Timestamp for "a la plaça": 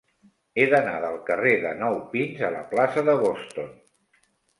2.47-3.05